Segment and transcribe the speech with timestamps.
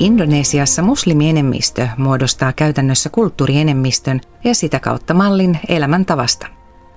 [0.00, 6.46] Indonesiassa muslimienemmistö muodostaa käytännössä kulttuurienemmistön ja sitä kautta mallin elämäntavasta.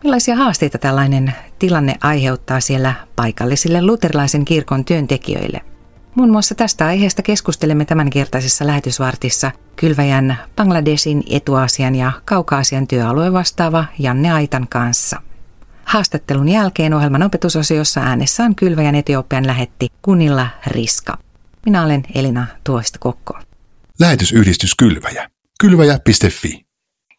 [0.04, 5.62] Millaisia haasteita tällainen tilanne aiheuttaa siellä paikallisille luterilaisen kirkon työntekijöille?
[6.16, 14.32] Muun muassa tästä aiheesta keskustelemme tämänkertaisessa lähetysvartissa kylväjän Bangladesin, Etuasian ja Kaukaasian työalueen vastaava Janne
[14.32, 15.22] Aitan kanssa.
[15.86, 21.23] Haastattelun jälkeen ohjelman opetusosiossa äänessä on kylväjän Etiopian lähetti Kunilla Riska.
[21.66, 23.34] Minä olen Elina Tuoista Kokko.
[24.00, 25.30] Lähetysyhdistys Kylväjä.
[25.62, 26.66] Kylväjä.fi.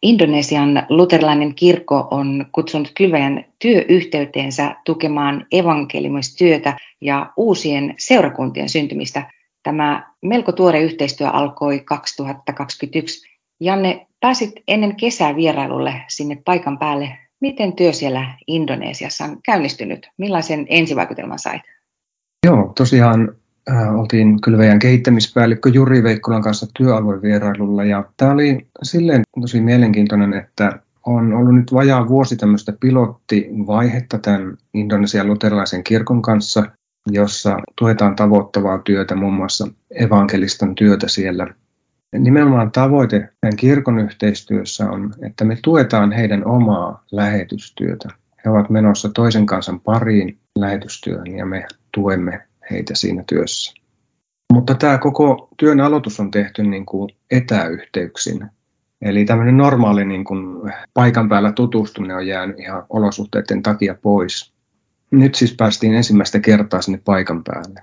[0.02, 9.30] Indonesian luterilainen kirkko on kutsunut Kylväjän työyhteyteensä tukemaan evankeliumistyötä ja uusien seurakuntien syntymistä.
[9.62, 13.28] Tämä melko tuore yhteistyö alkoi 2021.
[13.60, 17.18] Janne, pääsit ennen kesää vierailulle sinne paikan päälle.
[17.40, 20.10] Miten työ siellä Indonesiassa on käynnistynyt?
[20.18, 21.62] Millaisen ensivaikutelman sait?
[22.46, 23.36] Joo, tosiaan
[23.94, 31.32] oltiin kylväjän kehittämispäällikkö Juri Veikkolan kanssa työaluevierailulla ja tämä oli silleen tosi mielenkiintoinen, että on
[31.32, 36.64] ollut nyt vajaa vuosi tämmöistä pilottivaihetta tämän Indonesian luterilaisen kirkon kanssa,
[37.10, 41.46] jossa tuetaan tavoittavaa työtä, muun muassa evankelistan työtä siellä.
[42.18, 48.08] Nimenomaan tavoite tämän kirkon yhteistyössä on, että me tuetaan heidän omaa lähetystyötä.
[48.44, 53.72] He ovat menossa toisen kansan pariin lähetystyöhön ja me tuemme heitä siinä työssä.
[54.52, 58.46] Mutta tämä koko työn aloitus on tehty niin kuin etäyhteyksin.
[59.02, 64.52] Eli tämmöinen normaali niin kuin paikan päällä tutustuminen on jäänyt ihan olosuhteiden takia pois.
[65.10, 67.82] Nyt siis päästiin ensimmäistä kertaa sinne paikan päälle.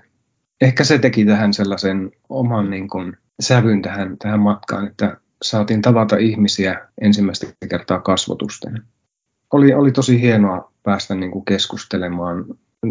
[0.60, 6.16] Ehkä se teki tähän sellaisen oman niin kuin sävyn tähän, tähän matkaan, että saatiin tavata
[6.16, 8.82] ihmisiä ensimmäistä kertaa kasvotusten.
[9.52, 12.44] Oli, oli tosi hienoa päästä niin kuin keskustelemaan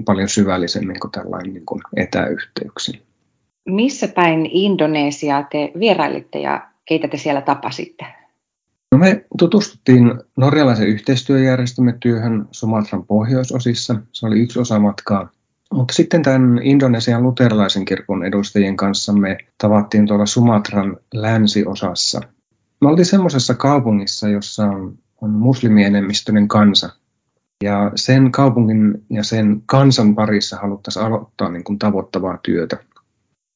[0.06, 3.02] paljon syvällisemmin kuin tällainen niin kuin etäyhteyksin.
[3.66, 8.06] Missä päin Indonesiaa te vierailitte ja keitä te siellä tapasitte?
[8.91, 13.96] No me tutustuttiin norjalaisen yhteistyöjärjestelmän työhön Sumatran pohjoisosissa.
[14.12, 15.30] Se oli yksi osa matkaa.
[15.74, 22.22] Mutta sitten tämän Indonesian luterilaisen kirkon edustajien kanssa me tavattiin tuolla Sumatran länsiosassa.
[22.81, 26.90] Me oltiin semmoisessa kaupungissa, jossa on, on muslimienemmistöinen kansa.
[27.61, 32.77] Ja sen kaupungin ja sen kansan parissa haluttaisiin aloittaa niin kuin tavoittavaa työtä.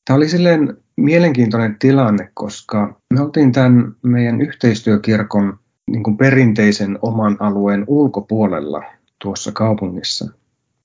[0.05, 5.59] Tämä oli silleen mielenkiintoinen tilanne, koska me oltiin tämän meidän yhteistyökirkon
[5.91, 8.83] niin kuin perinteisen oman alueen ulkopuolella
[9.21, 10.31] tuossa kaupungissa.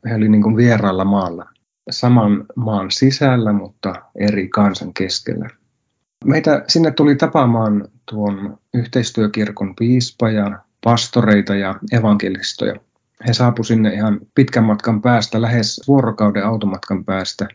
[0.09, 1.47] He oli niin vieraalla maalla,
[1.91, 5.49] saman maan sisällä, mutta eri kansan keskellä.
[6.25, 12.75] Meitä sinne tuli tapaamaan tuon yhteistyökirkon piispa ja pastoreita ja evankelistoja.
[13.27, 17.49] He saapuivat sinne ihan pitkän matkan päästä, lähes vuorokauden automatkan päästä.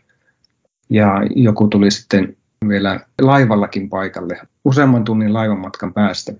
[0.90, 2.36] Ja joku tuli sitten
[2.68, 6.32] vielä laivallakin paikalle, useamman tunnin laivamatkan päästä.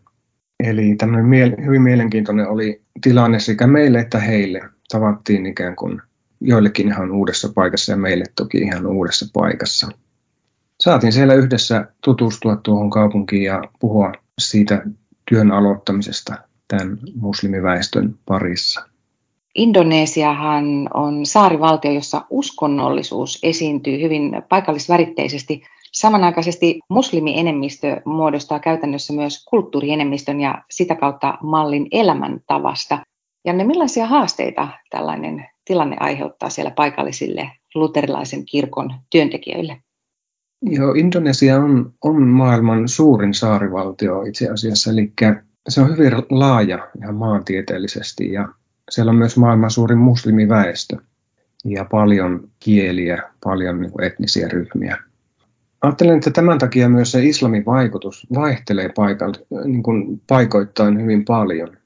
[0.64, 4.60] Eli tämmöinen hyvin mielenkiintoinen oli tilanne sekä meille että heille.
[4.88, 6.02] Tavattiin ikään kuin
[6.40, 9.88] joillekin ihan uudessa paikassa ja meille toki ihan uudessa paikassa.
[10.80, 14.82] Saatiin siellä yhdessä tutustua tuohon kaupunkiin ja puhua siitä
[15.30, 16.34] työn aloittamisesta
[16.68, 18.88] tämän muslimiväestön parissa.
[19.56, 25.62] Indonesiahan on saarivaltio, jossa uskonnollisuus esiintyy hyvin paikallisväritteisesti.
[25.92, 32.98] Samanaikaisesti muslimienemmistö muodostaa käytännössä myös kulttuurienemmistön ja sitä kautta mallin elämäntavasta.
[33.44, 39.76] Ja ne millaisia haasteita tällainen tilanne aiheuttaa siellä paikallisille luterilaisen kirkon työntekijöille?
[40.62, 45.12] Joo, Indonesia on, on maailman suurin saarivaltio itse asiassa, eli
[45.68, 48.48] se on hyvin laaja ihan maantieteellisesti ja
[48.90, 50.96] siellä on myös maailman suurin muslimiväestö
[51.64, 54.98] ja paljon kieliä, paljon niin etnisiä ryhmiä.
[55.82, 61.76] Ajattelen, että tämän takia myös se islamin vaikutus vaihtelee paikall- niin kuin paikoittain hyvin paljon.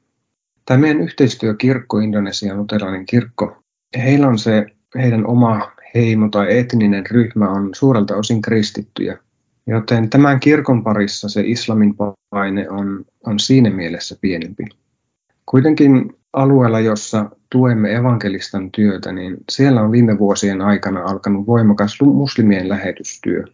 [0.67, 3.63] Tämä meidän yhteistyökirkko, Indonesian luterilainen kirkko,
[3.97, 4.67] heillä on se
[4.99, 9.19] heidän oma heimo tai etninen ryhmä on suurelta osin kristittyjä.
[9.67, 11.95] Joten tämän kirkon parissa se islamin
[12.31, 14.65] paine on, on siinä mielessä pienempi.
[15.47, 22.69] Kuitenkin alueella, jossa tuemme evankelistan työtä, niin siellä on viime vuosien aikana alkanut voimakas muslimien
[22.69, 23.45] lähetystyö,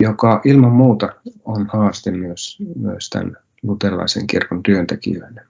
[0.00, 1.12] joka ilman muuta
[1.44, 5.40] on haaste myös, myös tämän luterilaisen kirkon työntekijöille.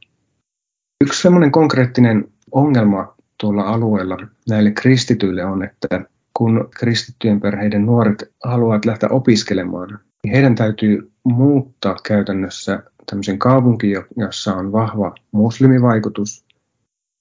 [1.04, 4.16] Yksi sellainen konkreettinen ongelma tuolla alueella
[4.48, 6.00] näille kristityille on, että
[6.34, 14.54] kun kristittyjen perheiden nuoret haluavat lähteä opiskelemaan, niin heidän täytyy muuttaa käytännössä tämmöisen kaupunkiin, jossa
[14.54, 16.45] on vahva muslimivaikutus,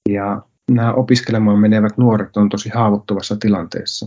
[0.08, 4.06] ja nämä opiskelemaan menevät nuoret on tosi haavoittuvassa tilanteessa.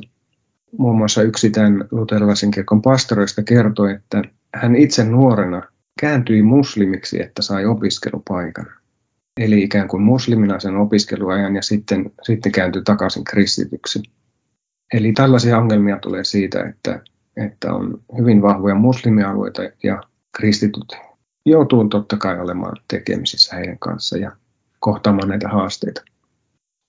[0.77, 4.21] muun muassa yksi tämän luterilaisen kirkon pastoreista kertoi, että
[4.55, 5.61] hän itse nuorena
[6.01, 8.65] kääntyi muslimiksi, että sai opiskelupaikan.
[9.39, 14.03] Eli ikään kuin muslimina sen opiskeluajan ja sitten, sitten kääntyi takaisin kristityksi.
[14.93, 17.01] Eli tällaisia ongelmia tulee siitä, että,
[17.37, 20.03] että on hyvin vahvoja muslimialueita ja
[20.37, 20.97] kristityt
[21.45, 24.31] joutuu totta kai olemaan tekemisissä heidän kanssa ja
[24.79, 26.01] kohtaamaan näitä haasteita.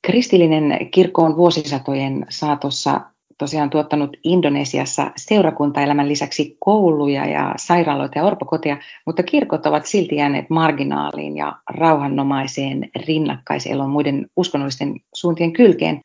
[0.07, 3.01] Kristillinen kirkko on vuosisatojen saatossa
[3.41, 10.51] tosiaan tuottanut Indonesiassa seurakuntaelämän lisäksi kouluja ja sairaaloita ja orpokoteja, mutta kirkot ovat silti jääneet
[10.51, 16.01] marginaaliin ja rauhannomaiseen rinnakkaiseloon muiden uskonnollisten suuntien kylkeen.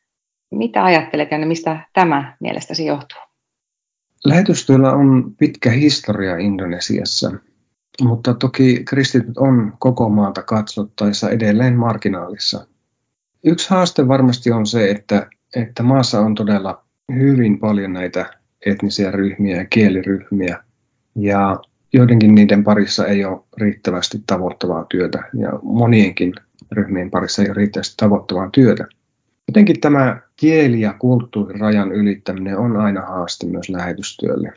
[0.52, 3.20] Mitä ajattelet, ja mistä tämä mielestäsi johtuu?
[4.26, 7.32] Lähetystyöllä on pitkä historia Indonesiassa,
[8.02, 12.68] mutta toki kristityt on koko maata katsottaessa edelleen marginaalissa.
[13.44, 16.84] Yksi haaste varmasti on se, että, että maassa on todella
[17.14, 18.30] hyvin paljon näitä
[18.66, 20.64] etnisiä ryhmiä ja kieliryhmiä,
[21.16, 21.60] ja
[21.94, 26.34] joidenkin niiden parissa ei ole riittävästi tavoittavaa työtä, ja monienkin
[26.72, 28.88] ryhmien parissa ei ole riittävästi tavoittavaa työtä.
[29.48, 34.54] Jotenkin tämä kieli- ja kulttuurirajan ylittäminen on aina haaste myös lähetystyölle.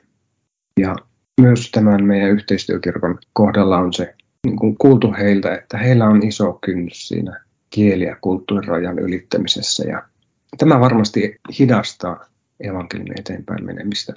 [0.80, 0.96] Ja
[1.38, 4.14] myös tämän meidän yhteistyökirkon kohdalla on se
[4.46, 7.40] niin kuin kuultu heiltä, että heillä on iso kynnys siinä
[7.70, 9.84] kieli- ja kulttuurirajan ylittämisessä.
[9.88, 10.02] Ja
[10.58, 12.24] tämä varmasti hidastaa
[12.60, 14.14] evankeliumin eteenpäin menemistä.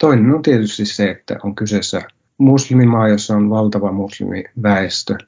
[0.00, 2.02] Toinen on tietysti se, että on kyseessä
[2.38, 5.18] muslimimaa, jossa on valtava muslimiväestö,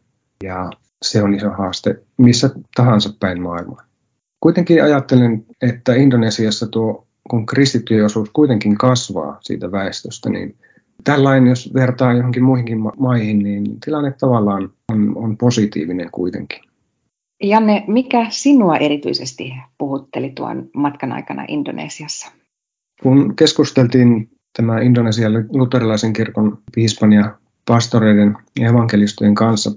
[0.43, 0.71] ja
[1.03, 3.83] se on iso haaste missä tahansa päin maailmaa.
[4.41, 10.57] Kuitenkin ajattelen, että Indonesiassa tuo, kun kristittyjen osuus kuitenkin kasvaa siitä väestöstä, niin
[11.05, 16.61] tällainen, jos vertaa johonkin muihinkin maihin, niin tilanne tavallaan on, on positiivinen kuitenkin.
[17.43, 22.33] Janne, mikä sinua erityisesti puhutteli tuon matkan aikana Indonesiassa?
[23.03, 29.71] Kun keskusteltiin tämä Indonesian luterilaisen kirkon piispan ja pastoreiden ja evankelistojen kanssa,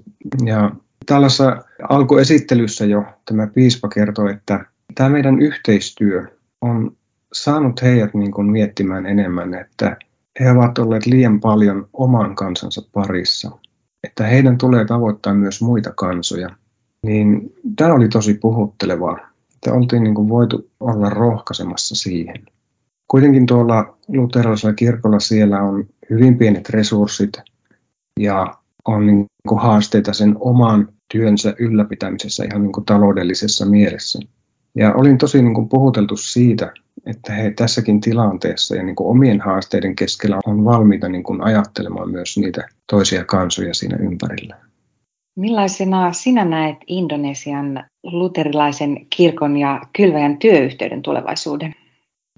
[0.44, 0.70] ja
[1.06, 1.56] tällaisessa
[1.88, 4.64] alkuesittelyssä jo tämä piispa kertoi, että
[4.94, 6.26] tämä meidän yhteistyö
[6.60, 6.96] on
[7.32, 9.96] saanut heidät niin kuin miettimään enemmän, että
[10.40, 13.50] he ovat olleet liian paljon oman kansansa parissa,
[14.04, 16.48] että heidän tulee tavoittaa myös muita kansoja
[17.02, 19.18] niin tämä oli tosi puhuttelevaa,
[19.54, 22.36] että oltiin niin kuin voitu olla rohkaisemassa siihen.
[23.08, 27.32] Kuitenkin tuolla luterilaisella kirkolla siellä on hyvin pienet resurssit
[28.20, 28.54] ja
[28.84, 34.18] on niin kuin haasteita sen oman työnsä ylläpitämisessä ihan niin kuin taloudellisessa mielessä.
[34.74, 36.72] Ja olin tosi niin kuin puhuteltu siitä,
[37.06, 42.10] että he tässäkin tilanteessa ja niin kuin omien haasteiden keskellä on valmiita niin kuin ajattelemaan
[42.10, 44.56] myös niitä toisia kansoja siinä ympärillä.
[45.36, 51.74] Millaisena sinä näet Indonesian luterilaisen kirkon ja kylväjän työyhteyden tulevaisuuden?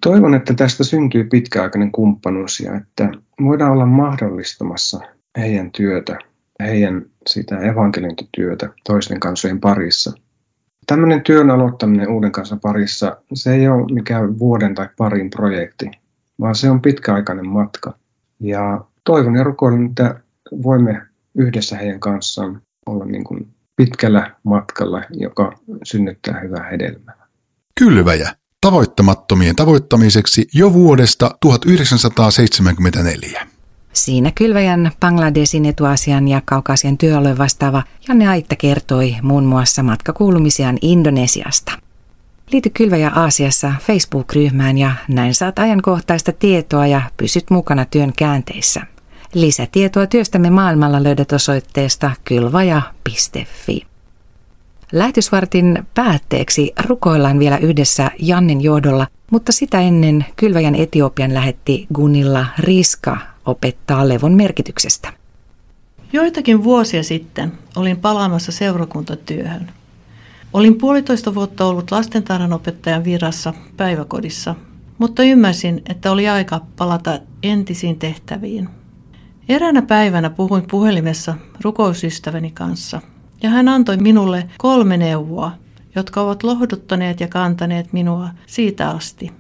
[0.02, 3.10] Toivon, että tästä syntyy pitkäaikainen kumppanuus ja että
[3.42, 5.00] voidaan olla mahdollistamassa
[5.38, 6.18] heidän työtä,
[6.60, 10.12] heidän sitä evankeliointityötä toisten kansojen parissa.
[10.92, 15.90] Tämmöinen työn aloittaminen uuden kanssa parissa, se ei ole mikään vuoden tai parin projekti,
[16.40, 17.94] vaan se on pitkäaikainen matka.
[18.40, 20.20] Ja toivon ja rukoilen, että
[20.62, 21.02] voimme
[21.34, 25.52] yhdessä heidän kanssaan olla niin kuin pitkällä matkalla, joka
[25.84, 27.26] synnyttää hyvää hedelmää.
[27.78, 28.34] Kylväjä.
[28.60, 33.46] Tavoittamattomien tavoittamiseksi jo vuodesta 1974.
[33.92, 41.72] Siinä Kylväjän Bangladesin etuasian ja Kaukasian työalueen vastaava Janne Aitta kertoi muun muassa matkakuulumisiaan Indonesiasta.
[42.52, 48.80] Liity Kylväjä Aasiassa Facebook-ryhmään ja näin saat ajankohtaista tietoa ja pysyt mukana työn käänteissä.
[49.34, 53.91] Lisätietoa työstämme maailmalla löydät osoitteesta kylvaja.fi.
[54.92, 63.18] Lähetysvartin päätteeksi rukoillaan vielä yhdessä Jannin johdolla, mutta sitä ennen Kylväjän Etiopian lähetti Gunilla Riska
[63.46, 65.12] opettaa levon merkityksestä.
[66.12, 69.70] Joitakin vuosia sitten olin palaamassa seurakuntatyöhön.
[70.52, 74.54] Olin puolitoista vuotta ollut lastentarhanopettajan virassa päiväkodissa,
[74.98, 78.68] mutta ymmärsin, että oli aika palata entisiin tehtäviin–
[79.48, 81.34] Eräänä päivänä puhuin puhelimessa
[81.64, 83.00] rukousystäväni kanssa,
[83.42, 85.52] ja hän antoi minulle kolme neuvoa,
[85.94, 89.30] jotka ovat lohduttaneet ja kantaneet minua siitä asti.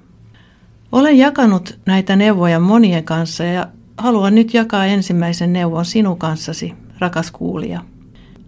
[0.92, 3.66] Olen jakanut näitä neuvoja monien kanssa ja
[3.98, 7.80] haluan nyt jakaa ensimmäisen neuvon sinun kanssasi, rakas kuulija.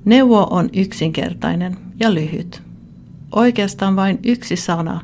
[0.04, 2.62] Neuvo on yksinkertainen ja lyhyt.
[3.32, 5.00] Oikeastaan vain yksi sana,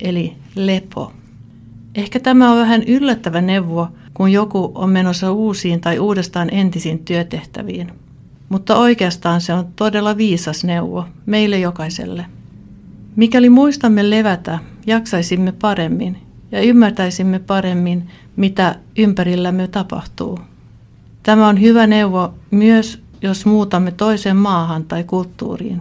[0.00, 1.12] eli lepo.
[1.94, 8.05] Ehkä tämä on vähän yllättävä neuvo, kun joku on menossa uusiin tai uudestaan entisiin työtehtäviin.
[8.48, 12.26] Mutta oikeastaan se on todella viisas neuvo meille jokaiselle.
[13.16, 16.18] Mikäli muistamme levätä, jaksaisimme paremmin
[16.52, 20.38] ja ymmärtäisimme paremmin, mitä ympärillämme tapahtuu.
[21.22, 25.80] Tämä on hyvä neuvo myös, jos muutamme toiseen maahan tai kulttuuriin.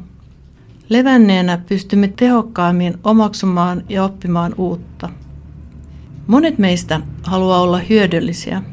[0.90, 5.10] Levänneenä pystymme tehokkaammin omaksumaan ja oppimaan uutta.
[6.28, 8.64] Monet meistä haluaa olla hyödyllisiä,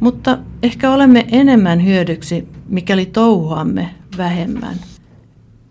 [0.00, 4.76] mutta ehkä olemme enemmän hyödyksi, mikäli touhuamme vähemmän.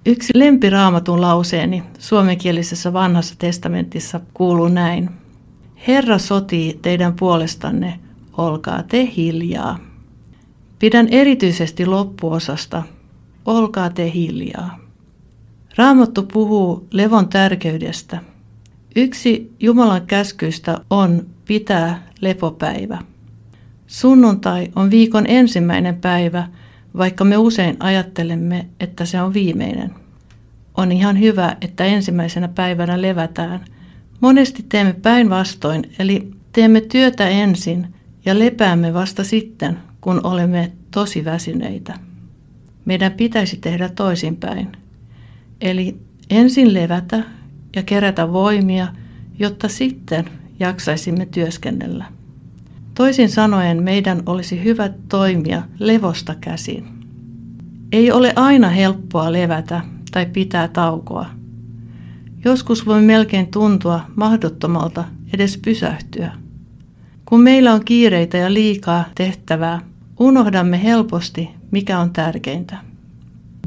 [0.06, 5.10] Yksi lempiraamatun lauseeni suomenkielisessä vanhassa testamentissa kuuluu näin.
[5.88, 8.00] Herra sotii teidän puolestanne,
[8.38, 9.80] olkaa te hiljaa.
[10.80, 12.84] Pidän erityisesti loppuosasta,
[13.46, 14.80] olkaa te hiljaa.
[15.78, 18.20] Raamattu puhuu levon tärkeydestä.
[18.96, 22.98] Yksi Jumalan käskyistä on pitää lepopäivä.
[23.88, 26.48] Sunnuntai on viikon ensimmäinen päivä,
[26.98, 29.92] vaikka me usein ajattelemme, että se on viimeinen.
[30.78, 33.66] On ihan hyvä, että ensimmäisenä päivänä levätään.
[34.22, 37.88] Monesti teemme päinvastoin, eli teemme työtä ensin
[38.26, 41.94] ja lepäämme vasta sitten, kun olemme tosi väsyneitä.
[42.86, 44.72] Meidän pitäisi tehdä toisinpäin.
[45.62, 45.98] Eli
[46.30, 47.24] ensin levätä
[47.76, 48.88] ja kerätä voimia,
[49.40, 50.26] jotta sitten
[50.60, 52.19] jaksaisimme työskennellä.
[53.00, 56.88] Toisin sanoen meidän olisi hyvä toimia levosta käsin.
[57.92, 61.26] Ei ole aina helppoa levätä tai pitää taukoa.
[62.46, 65.04] Joskus voi melkein tuntua mahdottomalta
[65.34, 66.32] edes pysähtyä.
[67.26, 69.82] Kun meillä on kiireitä ja liikaa tehtävää,
[70.20, 72.78] unohdamme helposti, mikä on tärkeintä.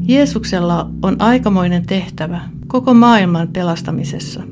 [0.01, 4.43] Jeesuksella on aikamoinen tehtävä koko maailman pelastamisessa.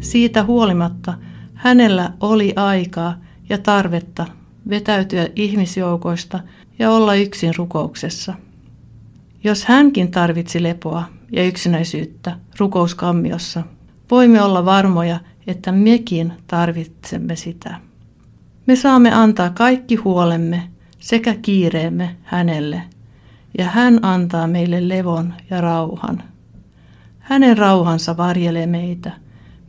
[0.00, 1.14] Siitä huolimatta
[1.54, 4.26] hänellä oli aikaa ja tarvetta
[4.68, 6.40] vetäytyä ihmisjoukoista
[6.78, 8.34] ja olla yksin rukouksessa.
[9.44, 13.62] Jos hänkin tarvitsi lepoa ja yksinäisyyttä rukouskammiossa,
[14.10, 17.80] voimme olla varmoja, että mekin tarvitsemme sitä.
[18.66, 22.82] Me saamme antaa kaikki huolemme sekä kiireemme hänelle,
[23.58, 26.22] ja hän antaa meille levon ja rauhan.
[27.18, 29.12] Hänen rauhansa varjelee meitä.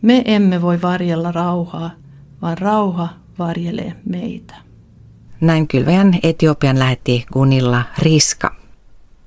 [0.02, 1.92] Me emme voi varjella rauhaa,
[2.42, 4.56] vaan rauha varjelee meitä.
[5.42, 8.56] Näin kylväjän Etiopian lähetti Gunilla Riska.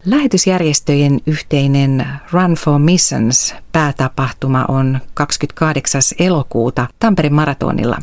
[0.04, 6.00] Lähetysjärjestöjen yhteinen Run for Missions päätapahtuma on 28.
[6.18, 7.98] elokuuta Tampereen maratonilla.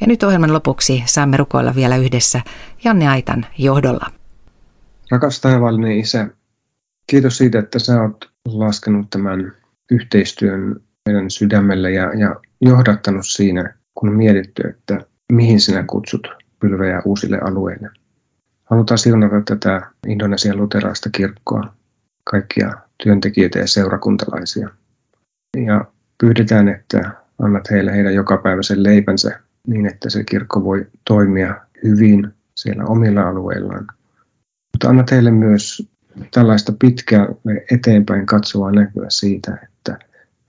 [0.00, 2.40] Ja nyt ohjelman lopuksi saamme rukoilla vielä yhdessä
[2.84, 4.06] Janne Aitan johdolla.
[5.10, 6.28] Rakas taivaallinen Isä,
[7.06, 9.52] kiitos siitä, että sä oot laskenut tämän
[9.90, 15.00] yhteistyön meidän sydämelle ja, ja johdattanut siinä, kun mietitty, että
[15.32, 16.28] mihin sinä kutsut
[16.60, 17.90] pylvejä uusille alueille.
[18.64, 21.79] Halutaan siunata tätä Indonesian luteraista kirkkoa
[22.24, 22.72] kaikkia
[23.02, 24.68] työntekijöitä ja seurakuntalaisia.
[25.66, 25.84] Ja
[26.20, 32.84] pyydetään, että annat heille heidän jokapäiväisen leipänsä niin, että se kirkko voi toimia hyvin siellä
[32.84, 33.86] omilla alueillaan.
[34.72, 35.90] Mutta anna heille myös
[36.30, 37.26] tällaista pitkää
[37.70, 39.98] eteenpäin katsovaa näkyä siitä, että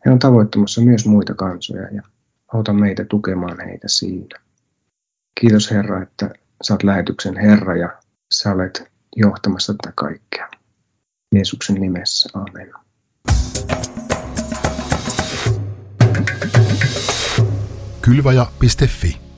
[0.05, 2.01] he on tavoittamassa myös muita kansoja ja
[2.53, 4.39] auta meitä tukemaan heitä siinä.
[5.39, 6.29] Kiitos Herra, että
[6.71, 7.89] oot lähetyksen Herra ja
[8.33, 10.49] sä olet johtamassa tätä kaikkea.
[11.35, 12.29] Jeesuksen nimessä.
[12.33, 12.73] Amen.
[18.01, 19.30] Kylvaja.fi